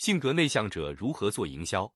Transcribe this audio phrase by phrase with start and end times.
[0.00, 1.92] 性格内向者如何做营销？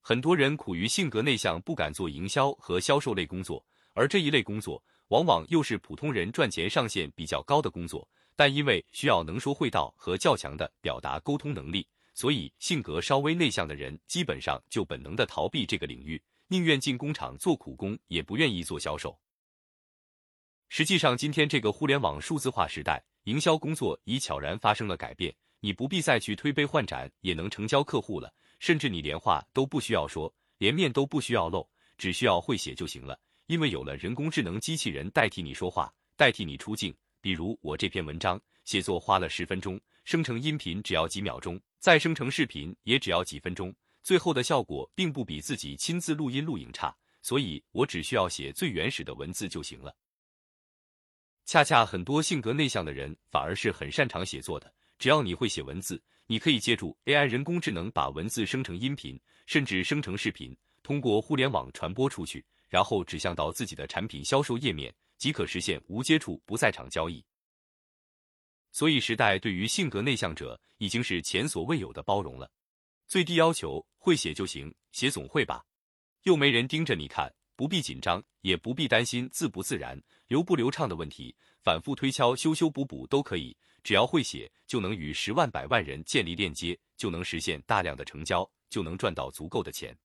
[0.00, 8.08] 很多人苦于性格内向，不敢做营销和销售类工作，而这一类工作往往又是普通人赚钱上限比较高的工作。
[8.36, 11.84] 但因为需要能说会道和较强的表达沟通能力，
[12.14, 19.18] 所以性格稍微内向的人基本上就本能的逃避这个领域，宁愿进工厂做苦工，也不愿意做销售。
[20.68, 25.34] 实际上，今天这个互联网数字化时代，营销工作已悄然发生了改变。
[25.66, 28.32] 你不必再去推杯换盏，也能成交客户了。
[28.60, 31.68] 甚至你连话都不需要说，连面都不需要露，
[31.98, 33.18] 只需要会写就行了。
[33.46, 36.94] 因为有了人工智能机器人代替你说话，代替你出镜。
[37.20, 43.74] 比如我这篇文章写作花了十分钟，生成音频只要几秒钟，再生成视频也只要几分钟，
[44.04, 49.92] 最后的效果并不比自己亲自录音录影差，所以我只需要写最原始的文字就行了。
[51.44, 64.94] 恰恰很多性格内向的人反而是很擅长写作的，只要你会写文字，你可以借助 AI 人工智能把文字生成音频，甚至生成视频，通过互联网传播出去，然后指向到自己的产品销售页面。
[65.18, 67.24] 即可实现无接触、不在场交易。
[68.70, 72.50] 所以，时代对于性格内向者已经是前所未有的包容了。
[73.06, 75.64] 最低要求，会写就行，写总会吧？
[76.24, 83.56] 又没人盯着你看，不必紧张，也不必担心字不自然、流不流畅的问题，反复推敲、修修补补都可以。
[83.86, 89.96] 只要会写，就能与十万百万人建立链接，就能实现大量的成交，就能赚到足够的钱。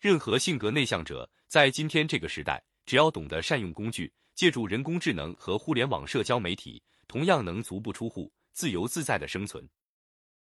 [0.00, 4.10] 任何性格内向者，在今天这个时代，只要懂得善用工具。
[4.34, 9.68] 借助人工智能和互联网社交媒体，同样能足不出户、自由自在的生存。